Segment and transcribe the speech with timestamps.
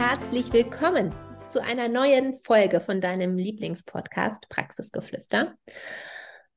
[0.00, 1.14] Herzlich willkommen
[1.46, 5.54] zu einer neuen Folge von deinem Lieblingspodcast Praxisgeflüster,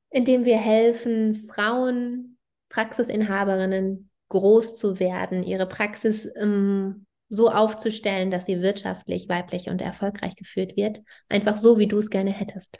[0.08, 2.38] in dem wir helfen, Frauen,
[2.70, 10.36] Praxisinhaberinnen groß zu werden, ihre Praxis ähm, so aufzustellen, dass sie wirtschaftlich, weiblich und erfolgreich
[10.36, 12.78] geführt wird, einfach so, wie du es gerne hättest.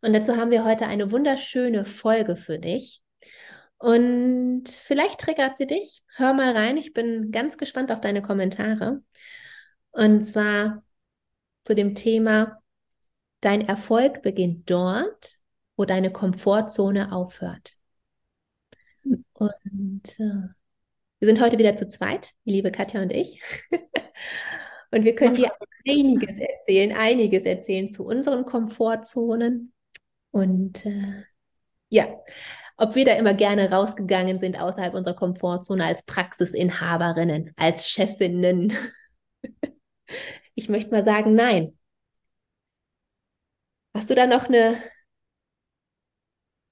[0.00, 3.02] Und dazu haben wir heute eine wunderschöne Folge für dich.
[3.76, 6.02] Und vielleicht triggert sie dich.
[6.16, 6.78] Hör mal rein.
[6.78, 9.02] Ich bin ganz gespannt auf deine Kommentare.
[9.92, 10.82] Und zwar
[11.64, 12.60] zu dem Thema,
[13.40, 15.40] dein Erfolg beginnt dort,
[15.76, 17.76] wo deine Komfortzone aufhört.
[19.32, 20.48] Und äh,
[21.18, 23.42] wir sind heute wieder zu zweit, die liebe Katja und ich.
[24.90, 25.52] und wir können dir
[25.88, 29.72] einiges erzählen, einiges erzählen zu unseren Komfortzonen.
[30.30, 31.24] Und äh,
[31.88, 32.08] ja,
[32.76, 38.72] ob wir da immer gerne rausgegangen sind außerhalb unserer Komfortzone als Praxisinhaberinnen, als Chefinnen.
[40.54, 41.78] ich möchte mal sagen, nein.
[43.94, 44.78] Hast du da noch eine,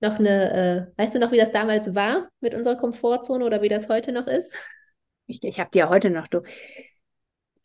[0.00, 3.69] noch eine, äh, weißt du noch, wie das damals war mit unserer Komfortzone oder wie
[3.69, 4.55] das heute noch ist?
[5.27, 6.42] Ich, ich habe die ja heute noch, du.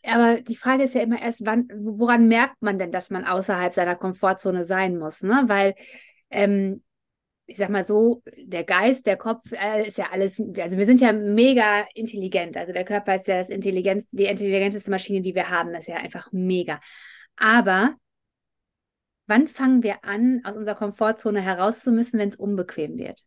[0.04, 3.74] Aber die Frage ist ja immer erst, wann, woran merkt man denn, dass man außerhalb
[3.74, 5.24] seiner Komfortzone sein muss?
[5.24, 5.44] Ne?
[5.48, 5.74] Weil
[6.30, 6.84] ähm,
[7.48, 11.00] ich sag mal so, der Geist, der Kopf äh, ist ja alles, also wir sind
[11.00, 12.58] ja mega intelligent.
[12.58, 15.72] Also der Körper ist ja das Intelligenz, die intelligenteste Maschine, die wir haben.
[15.72, 16.80] Das ist ja einfach mega.
[17.36, 17.96] Aber
[19.28, 23.22] wann fangen wir an, aus unserer Komfortzone heraus wenn es unbequem wird?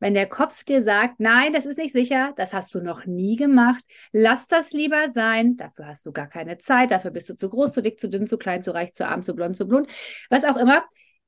[0.00, 3.36] Wenn der Kopf dir sagt, nein, das ist nicht sicher, das hast du noch nie
[3.36, 7.48] gemacht, lass das lieber sein, dafür hast du gar keine Zeit, dafür bist du zu
[7.48, 9.86] groß, zu dick, zu dünn, zu klein, zu reich, zu arm, zu blond, zu blond,
[10.28, 10.82] was auch immer,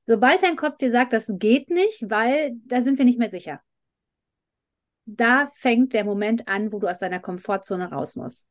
[0.07, 3.61] Sobald dein Kopf dir sagt, das geht nicht, weil da sind wir nicht mehr sicher.
[5.07, 8.47] Da fängt der Moment an, wo du aus deiner Komfortzone raus musst.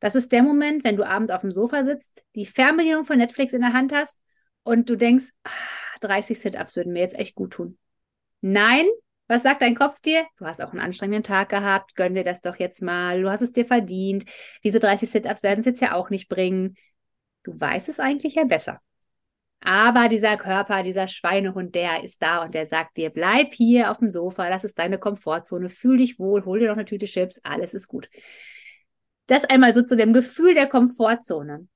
[0.00, 3.52] Das ist der Moment, wenn du abends auf dem Sofa sitzt, die Fernbedienung von Netflix
[3.52, 4.20] in der Hand hast
[4.62, 5.30] und du denkst,
[6.00, 7.78] 30 ah, Sit-ups würden mir jetzt echt gut tun.
[8.42, 8.86] Nein,
[9.26, 10.26] was sagt dein Kopf dir?
[10.36, 13.40] Du hast auch einen anstrengenden Tag gehabt, gönn dir das doch jetzt mal, du hast
[13.40, 14.24] es dir verdient.
[14.62, 16.76] Diese 30 Sit-ups werden es jetzt ja auch nicht bringen.
[17.42, 18.80] Du weißt es eigentlich ja besser.
[19.66, 23.96] Aber dieser Körper, dieser Schweinehund, der ist da und der sagt dir, bleib hier auf
[23.96, 27.40] dem Sofa, das ist deine Komfortzone, fühl dich wohl, hol dir noch eine Tüte Chips,
[27.44, 28.10] alles ist gut.
[29.26, 31.66] Das einmal so zu dem Gefühl der Komfortzone.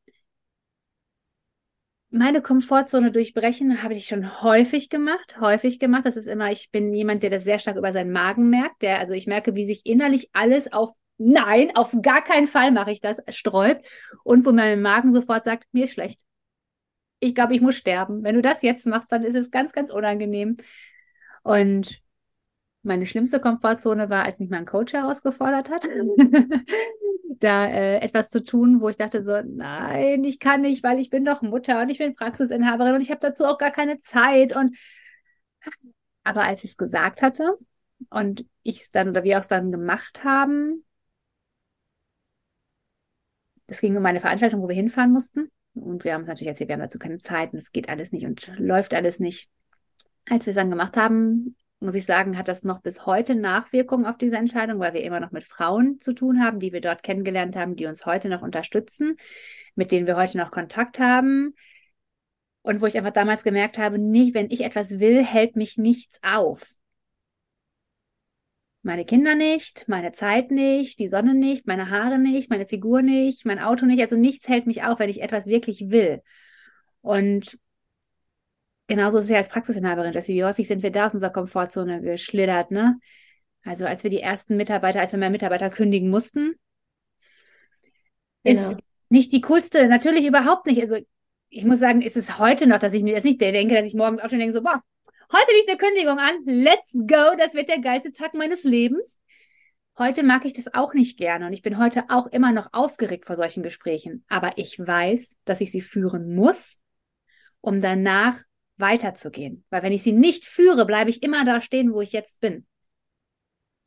[2.10, 6.04] Meine Komfortzone durchbrechen habe ich schon häufig gemacht, häufig gemacht.
[6.04, 8.98] Das ist immer, ich bin jemand, der das sehr stark über seinen Magen merkt, der,
[8.98, 10.90] also ich merke, wie sich innerlich alles auf
[11.20, 13.84] Nein, auf gar keinen Fall mache ich das, sträubt
[14.22, 16.27] und wo mein Magen sofort sagt, mir ist schlecht
[17.20, 18.22] ich glaube, ich muss sterben.
[18.22, 20.56] Wenn du das jetzt machst, dann ist es ganz, ganz unangenehm.
[21.42, 22.02] Und
[22.82, 25.84] meine schlimmste Komfortzone war, als mich mein Coach herausgefordert hat,
[27.40, 31.10] da äh, etwas zu tun, wo ich dachte so, nein, ich kann nicht, weil ich
[31.10, 34.54] bin doch Mutter und ich bin Praxisinhaberin und ich habe dazu auch gar keine Zeit.
[34.54, 34.76] Und
[36.24, 37.58] aber als ich es gesagt hatte
[38.10, 40.84] und ich es dann oder wir auch es dann gemacht haben,
[43.66, 45.50] das ging um eine Veranstaltung, wo wir hinfahren mussten.
[45.80, 48.12] Und wir haben es natürlich erzählt, wir haben dazu keine Zeit und es geht alles
[48.12, 49.48] nicht und läuft alles nicht.
[50.28, 54.06] Als wir es dann gemacht haben, muss ich sagen, hat das noch bis heute Nachwirkungen
[54.06, 57.02] auf diese Entscheidung, weil wir immer noch mit Frauen zu tun haben, die wir dort
[57.02, 59.16] kennengelernt haben, die uns heute noch unterstützen,
[59.74, 61.54] mit denen wir heute noch Kontakt haben.
[62.62, 66.20] Und wo ich einfach damals gemerkt habe, nicht, wenn ich etwas will, hält mich nichts
[66.22, 66.66] auf.
[68.88, 73.44] Meine Kinder nicht, meine Zeit nicht, die Sonne nicht, meine Haare nicht, meine Figur nicht,
[73.44, 74.00] mein Auto nicht.
[74.00, 76.22] Also nichts hält mich auf, wenn ich etwas wirklich will.
[77.02, 77.58] Und
[78.86, 80.36] genauso ist es ja als Praxisinhaberin, Jessie.
[80.36, 82.98] Wie häufig sind wir da aus unserer Komfortzone geschlittert, ne?
[83.62, 86.54] Also als wir die ersten Mitarbeiter, als wir mehr Mitarbeiter kündigen mussten,
[88.42, 88.70] genau.
[88.70, 88.80] ist
[89.10, 90.80] nicht die coolste, natürlich überhaupt nicht.
[90.80, 90.96] Also
[91.50, 94.22] ich muss sagen, ist es heute noch, dass ich jetzt nicht denke, dass ich morgens
[94.22, 94.82] aufstehe und denke so, boah,
[95.30, 96.42] Heute liegt eine Kündigung an.
[96.46, 97.36] Let's go.
[97.36, 99.18] Das wird der geilste Tag meines Lebens.
[99.98, 103.26] Heute mag ich das auch nicht gerne und ich bin heute auch immer noch aufgeregt
[103.26, 104.24] vor solchen Gesprächen.
[104.28, 106.78] Aber ich weiß, dass ich sie führen muss,
[107.60, 108.38] um danach
[108.78, 109.64] weiterzugehen.
[109.68, 112.66] Weil wenn ich sie nicht führe, bleibe ich immer da stehen, wo ich jetzt bin.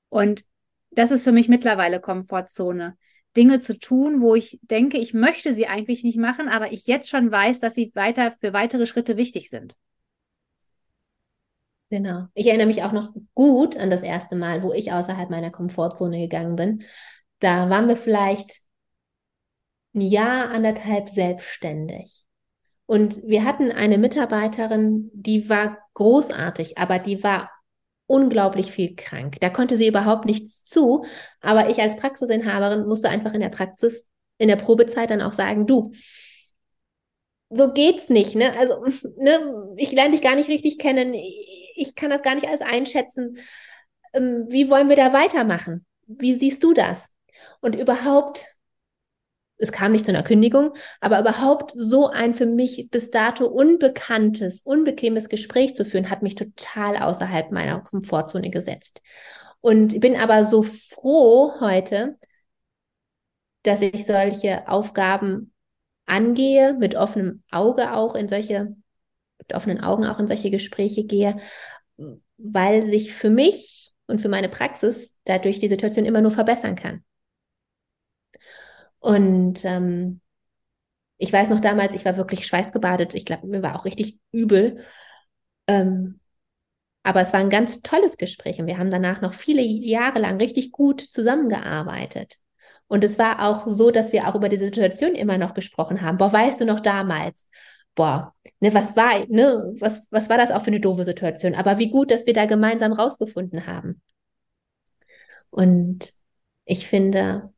[0.09, 0.43] Und
[0.91, 2.97] das ist für mich mittlerweile Komfortzone.
[3.35, 7.09] Dinge zu tun, wo ich denke, ich möchte sie eigentlich nicht machen, aber ich jetzt
[7.09, 9.75] schon weiß, dass sie weiter für weitere Schritte wichtig sind.
[11.91, 12.27] Genau.
[12.33, 16.19] Ich erinnere mich auch noch gut an das erste Mal, wo ich außerhalb meiner Komfortzone
[16.19, 16.83] gegangen bin.
[17.39, 18.61] Da waren wir vielleicht
[19.93, 22.23] ein Jahr, anderthalb selbstständig.
[22.85, 27.51] Und wir hatten eine Mitarbeiterin, die war großartig, aber die war
[28.05, 29.35] unglaublich viel krank.
[29.41, 31.03] Da konnte sie überhaupt nichts zu.
[31.41, 35.67] Aber ich als Praxisinhaberin musste einfach in der Praxis, in der Probezeit dann auch sagen,
[35.67, 35.91] du,
[37.49, 38.57] so geht's nicht, ne?
[38.57, 38.75] Also,
[39.17, 41.13] ne, ich lerne dich gar nicht richtig kennen.
[41.75, 43.37] Ich kann das gar nicht alles einschätzen.
[44.13, 45.85] Ähm, wie wollen wir da weitermachen?
[46.07, 47.09] Wie siehst du das?
[47.61, 48.45] Und überhaupt
[49.61, 54.63] es kam nicht zu einer Kündigung, aber überhaupt so ein für mich bis dato unbekanntes,
[54.63, 59.03] unbequemes Gespräch zu führen, hat mich total außerhalb meiner Komfortzone gesetzt.
[59.61, 62.17] Und bin aber so froh heute,
[63.61, 65.53] dass ich solche Aufgaben
[66.07, 68.75] angehe, mit offenem Auge auch in solche,
[69.51, 71.37] mit offenen Augen auch in solche Gespräche gehe,
[72.37, 77.03] weil sich für mich und für meine Praxis dadurch die Situation immer nur verbessern kann.
[78.99, 80.21] Und ähm,
[81.17, 83.13] ich weiß noch damals, ich war wirklich schweißgebadet.
[83.13, 84.83] Ich glaube, mir war auch richtig übel.
[85.67, 86.19] Ähm,
[87.03, 90.37] aber es war ein ganz tolles Gespräch und wir haben danach noch viele Jahre lang
[90.37, 92.37] richtig gut zusammengearbeitet.
[92.87, 96.17] Und es war auch so, dass wir auch über diese Situation immer noch gesprochen haben.
[96.17, 97.47] Boah, weißt du noch damals?
[97.95, 101.55] Boah, ne, was war, ne, was, was war das auch für eine doofe Situation?
[101.55, 104.01] Aber wie gut, dass wir da gemeinsam rausgefunden haben.
[105.49, 106.13] Und
[106.65, 107.53] ich finde,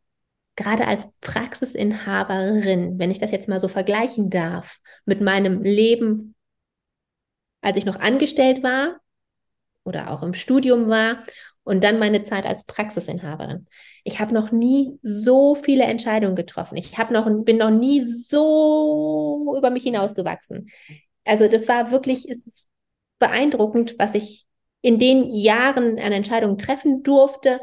[0.56, 6.36] gerade als Praxisinhaberin, wenn ich das jetzt mal so vergleichen darf, mit meinem Leben,
[7.62, 9.00] als ich noch angestellt war
[9.84, 11.24] oder auch im Studium war
[11.64, 13.68] und dann meine Zeit als Praxisinhaberin.
[14.04, 16.78] Ich habe noch nie so viele Entscheidungen getroffen.
[16.78, 20.70] Ich habe noch bin noch nie so über mich hinausgewachsen.
[21.26, 22.68] Also das war wirklich ist
[23.20, 24.46] beeindruckend, was ich
[24.82, 27.62] in den Jahren an Entscheidungen treffen durfte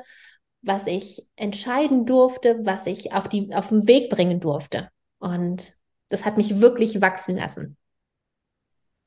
[0.62, 4.90] was ich entscheiden durfte, was ich auf, die, auf den Weg bringen durfte.
[5.18, 5.74] Und
[6.08, 7.76] das hat mich wirklich wachsen lassen.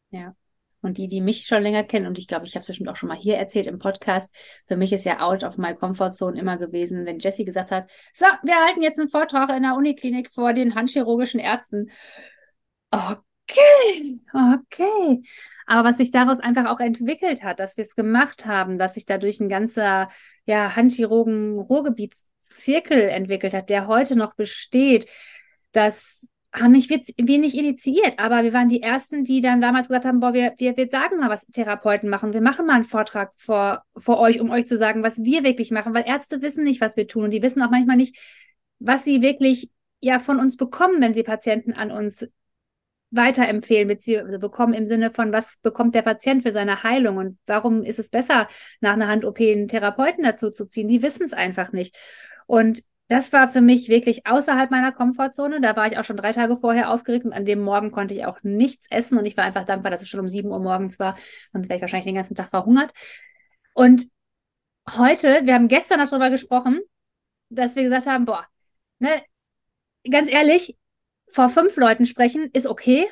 [0.09, 0.35] Ja.
[0.81, 2.97] Und die, die mich schon länger kennen, und ich glaube, ich habe es bestimmt auch
[2.97, 4.33] schon mal hier erzählt im Podcast,
[4.67, 7.89] für mich ist ja out of my comfort zone immer gewesen, wenn Jessie gesagt hat,
[8.13, 11.89] so, wir halten jetzt einen Vortrag in der Uniklinik vor den handchirurgischen Ärzten.
[12.93, 15.21] Okay, okay.
[15.65, 19.07] Aber was sich daraus einfach auch entwickelt hat, dass wir es gemacht haben, dass sich
[19.07, 20.09] dadurch ein ganzer
[20.45, 25.07] ja, Handchirurgen-Ruhrgebietszirkel entwickelt hat, der heute noch besteht,
[25.71, 30.19] das haben mich wenig initiiert, aber wir waren die Ersten, die dann damals gesagt haben,
[30.19, 32.33] boah, wir, wir, wir sagen mal, was Therapeuten machen.
[32.33, 35.71] Wir machen mal einen Vortrag vor, vor euch, um euch zu sagen, was wir wirklich
[35.71, 38.15] machen, weil Ärzte wissen nicht, was wir tun und die wissen auch manchmal nicht,
[38.77, 42.27] was sie wirklich ja von uns bekommen, wenn sie Patienten an uns
[43.13, 47.83] weiterempfehlen beziehungsweise bekommen im Sinne von, was bekommt der Patient für seine Heilung und warum
[47.83, 48.47] ist es besser,
[48.81, 50.87] nach einer Hand-OP einen Therapeuten dazu zu ziehen?
[50.87, 51.95] Die wissen es einfach nicht.
[52.47, 55.61] Und das war für mich wirklich außerhalb meiner Komfortzone.
[55.61, 58.25] Da war ich auch schon drei Tage vorher aufgeregt und an dem Morgen konnte ich
[58.25, 60.99] auch nichts essen und ich war einfach dankbar, dass es schon um sieben Uhr morgens
[60.99, 61.15] war,
[61.51, 62.91] sonst wäre ich wahrscheinlich den ganzen Tag verhungert.
[63.73, 64.07] Und
[64.89, 66.79] heute, wir haben gestern noch darüber gesprochen,
[67.49, 68.47] dass wir gesagt haben, boah,
[68.99, 69.21] ne,
[70.09, 70.77] ganz ehrlich,
[71.33, 73.07] vor fünf Leuten sprechen ist okay.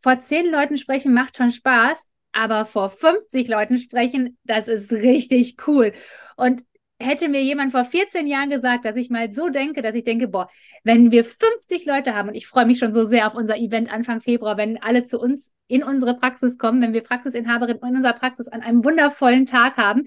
[0.00, 2.08] Vor zehn Leuten sprechen macht schon Spaß.
[2.32, 5.92] Aber vor 50 Leuten sprechen, das ist richtig cool.
[6.36, 6.64] Und
[6.98, 10.28] hätte mir jemand vor 14 Jahren gesagt, dass ich mal so denke, dass ich denke,
[10.28, 10.48] boah,
[10.82, 13.92] wenn wir 50 Leute haben, und ich freue mich schon so sehr auf unser Event
[13.92, 18.14] Anfang Februar, wenn alle zu uns in unsere Praxis kommen, wenn wir Praxisinhaberinnen in unserer
[18.14, 20.04] Praxis an einem wundervollen Tag haben,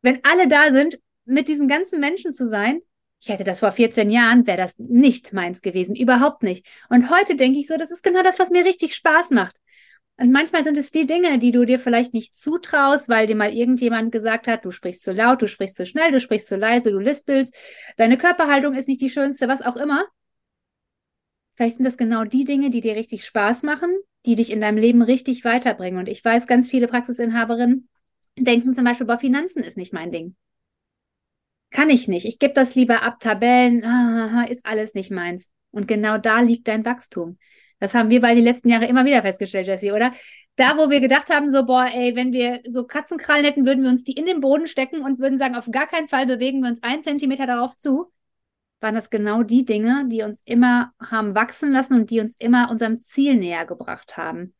[0.00, 2.80] wenn alle da sind, mit diesen ganzen Menschen zu sein,
[3.22, 6.66] ich hätte das vor 14 Jahren, wäre das nicht meins gewesen, überhaupt nicht.
[6.88, 9.56] Und heute denke ich so, das ist genau das, was mir richtig Spaß macht.
[10.16, 13.52] Und manchmal sind es die Dinge, die du dir vielleicht nicht zutraust, weil dir mal
[13.52, 16.90] irgendjemand gesagt hat, du sprichst zu laut, du sprichst zu schnell, du sprichst zu leise,
[16.90, 17.54] du lispelst,
[17.96, 20.04] deine Körperhaltung ist nicht die schönste, was auch immer.
[21.54, 23.94] Vielleicht sind das genau die Dinge, die dir richtig Spaß machen,
[24.26, 26.00] die dich in deinem Leben richtig weiterbringen.
[26.00, 27.88] Und ich weiß, ganz viele Praxisinhaberinnen
[28.36, 30.34] denken zum Beispiel, boah, Finanzen ist nicht mein Ding.
[31.72, 32.26] Kann ich nicht.
[32.26, 33.18] Ich gebe das lieber ab.
[33.20, 33.78] Tabellen
[34.48, 35.50] ist alles nicht meins.
[35.70, 37.38] Und genau da liegt dein Wachstum.
[37.80, 40.12] Das haben wir bei den letzten Jahren immer wieder festgestellt, Jesse, oder?
[40.56, 43.90] Da, wo wir gedacht haben, so, boah, ey, wenn wir so Katzenkrallen hätten, würden wir
[43.90, 46.68] uns die in den Boden stecken und würden sagen, auf gar keinen Fall bewegen wir
[46.68, 48.12] uns einen Zentimeter darauf zu,
[48.80, 52.70] waren das genau die Dinge, die uns immer haben wachsen lassen und die uns immer
[52.70, 54.54] unserem Ziel näher gebracht haben.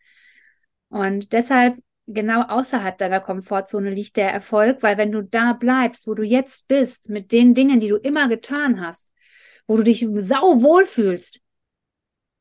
[0.88, 6.14] Und deshalb genau außerhalb deiner Komfortzone liegt der Erfolg, weil wenn du da bleibst, wo
[6.14, 9.12] du jetzt bist, mit den Dingen, die du immer getan hast,
[9.66, 11.40] wo du dich sau wohl fühlst,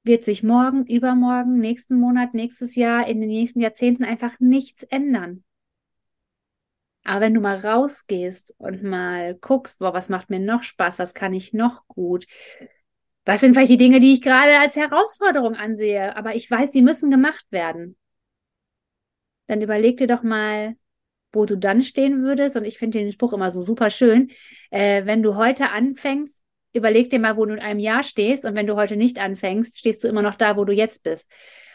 [0.03, 5.43] wird sich morgen, übermorgen, nächsten Monat, nächstes Jahr, in den nächsten Jahrzehnten einfach nichts ändern.
[7.03, 11.13] Aber wenn du mal rausgehst und mal guckst, boah, was macht mir noch Spaß, was
[11.13, 12.25] kann ich noch gut,
[13.25, 16.81] was sind vielleicht die Dinge, die ich gerade als Herausforderung ansehe, aber ich weiß, die
[16.81, 17.95] müssen gemacht werden.
[19.51, 20.75] Dann überleg dir doch mal,
[21.33, 22.55] wo du dann stehen würdest.
[22.55, 24.31] Und ich finde den Spruch immer so super schön.
[24.69, 26.37] Äh, wenn du heute anfängst,
[26.71, 28.45] überleg dir mal, wo du in einem Jahr stehst.
[28.45, 31.29] Und wenn du heute nicht anfängst, stehst du immer noch da, wo du jetzt bist.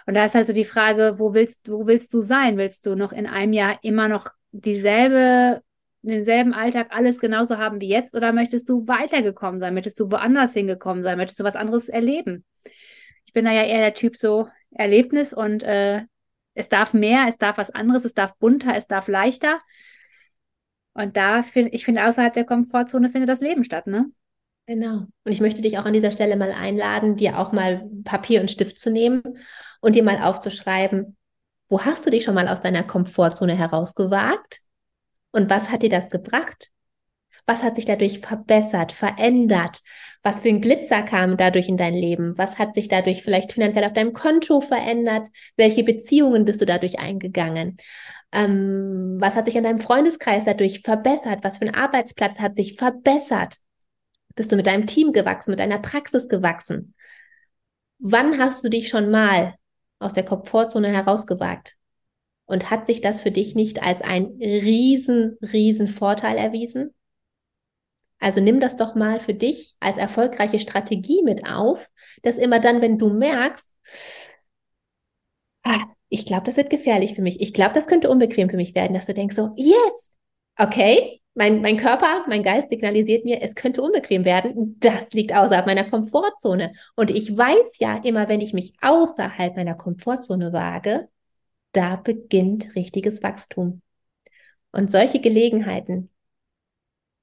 [0.07, 2.57] Und da ist also die Frage, wo willst, wo willst du sein?
[2.57, 5.61] Willst du noch in einem Jahr immer noch dieselbe
[6.01, 9.75] denselben Alltag alles genauso haben wie jetzt oder möchtest du weitergekommen sein?
[9.75, 11.19] Möchtest du woanders hingekommen sein?
[11.19, 12.45] Möchtest du was anderes erleben?
[13.27, 16.03] Ich bin da ja eher der Typ so Erlebnis und äh,
[16.57, 19.61] es darf mehr, es darf was anderes, es darf bunter, es darf leichter.
[20.95, 24.07] Und da finde ich finde außerhalb der Komfortzone findet das Leben statt, ne?
[24.67, 25.07] Genau.
[25.25, 28.51] Und ich möchte dich auch an dieser Stelle mal einladen, dir auch mal Papier und
[28.51, 29.23] Stift zu nehmen
[29.81, 31.17] und dir mal aufzuschreiben,
[31.69, 34.61] wo hast du dich schon mal aus deiner Komfortzone herausgewagt?
[35.31, 36.71] Und was hat dir das gebracht?
[37.45, 39.81] Was hat sich dadurch verbessert, verändert?
[40.27, 42.37] Was für ein Glitzer kam dadurch in dein Leben?
[42.37, 45.29] Was hat sich dadurch vielleicht finanziell auf deinem Konto verändert?
[45.57, 47.77] Welche Beziehungen bist du dadurch eingegangen?
[48.33, 51.45] Ähm, was hat sich an deinem Freundeskreis dadurch verbessert?
[51.45, 53.59] Was für ein Arbeitsplatz hat sich verbessert?
[54.35, 56.95] Bist du mit deinem Team gewachsen, mit deiner Praxis gewachsen?
[58.01, 59.55] Wann hast du dich schon mal
[60.01, 61.77] aus der Komfortzone herausgewagt?
[62.47, 66.97] Und hat sich das für dich nicht als ein riesen, riesen Vorteil erwiesen?
[68.19, 71.91] Also nimm das doch mal für dich als erfolgreiche Strategie mit auf,
[72.23, 73.75] dass immer dann, wenn du merkst,
[75.65, 78.75] ah, ich glaube, das wird gefährlich für mich, ich glaube, das könnte unbequem für mich
[78.75, 80.17] werden, dass du denkst so, yes,
[80.59, 84.77] okay, mein, mein Körper, mein Geist signalisiert mir, es könnte unbequem werden.
[84.81, 86.73] Das liegt außerhalb meiner Komfortzone.
[86.97, 91.09] Und ich weiß ja immer, wenn ich mich außerhalb meiner Komfortzone wage,
[91.73, 93.83] da beginnt richtiges Wachstum.
[94.73, 96.09] Und solche Gelegenheiten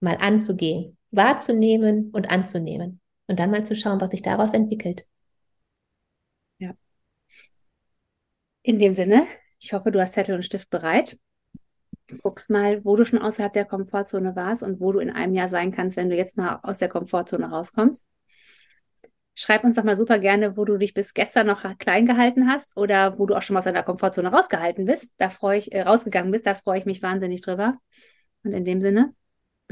[0.04, 5.08] mal anzugehen, wahrzunehmen und anzunehmen und dann mal zu schauen, was sich daraus entwickelt.
[6.60, 6.74] Ja.
[8.62, 9.26] In dem Sinne,
[9.60, 11.18] ich hoffe, du hast Zettel und Stift bereit.
[12.22, 15.50] guckst mal, wo du schon außerhalb der Komfortzone warst und wo du in einem Jahr
[15.50, 18.06] sein kannst, wenn du jetzt mal aus der Komfortzone rauskommst.
[19.36, 22.78] Schreib uns doch mal super gerne, wo du dich bis gestern noch klein gehalten hast
[22.78, 25.14] oder wo du auch schon mal aus deiner Komfortzone rausgehalten bist.
[25.18, 26.46] Da freue ich, äh, rausgegangen bist.
[26.46, 27.74] Da freue ich mich wahnsinnig drüber.
[28.44, 29.16] Und in dem Sinne,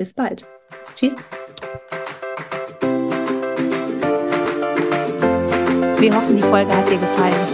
[0.02, 0.42] bis bald.
[0.96, 1.16] Tschüss.
[6.00, 7.46] Wir hoffen, die Folge hat dir gefallen,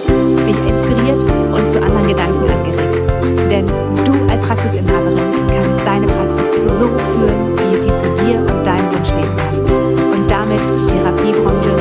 [0.47, 3.51] dich inspiriert und zu anderen Gedanken angeregt.
[3.51, 5.19] Denn du als Praxisinhaberin
[5.53, 9.63] kannst deine Praxis so führen, wie sie zu dir und deinem Wunschleben passt.
[9.63, 11.75] Und damit die Therapiebranche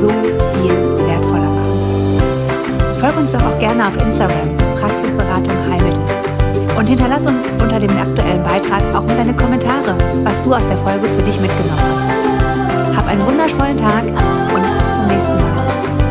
[0.00, 0.74] so viel
[1.06, 2.98] wertvoller machen.
[2.98, 4.47] Folg uns doch auch gerne auf Instagram
[6.88, 10.78] und hinterlass uns unter dem aktuellen Beitrag auch in deine Kommentare, was du aus der
[10.78, 12.96] Folge für dich mitgenommen hast.
[12.96, 16.07] Hab einen wundervollen Tag und bis zum nächsten Mal.